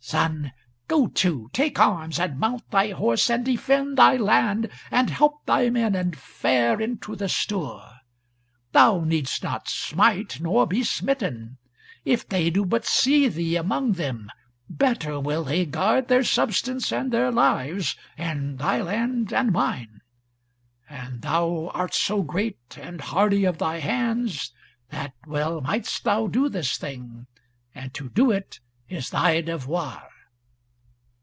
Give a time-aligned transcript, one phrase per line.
[0.03, 0.51] Son,
[0.89, 5.69] go to, take arms, and mount thy horse, and defend thy land, and help thy
[5.69, 7.97] men, and fare into the stour.
[8.73, 11.59] Thou needst not smite nor be smitten.
[12.03, 14.29] If they do but see thee among them,
[14.67, 20.01] better will they guard their substance, and their lives, and thy land and mine.
[20.89, 24.51] And thou art so great, and hardy of thy hands,
[24.89, 27.27] that well mightst thou do this thing,
[27.73, 28.59] and to do it
[28.89, 30.05] is thy devoir."